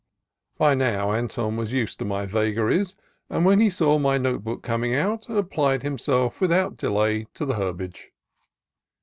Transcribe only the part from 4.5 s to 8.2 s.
come out> applied himself without delay to the herbage.